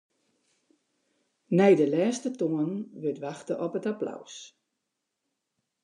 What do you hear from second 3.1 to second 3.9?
wachte op it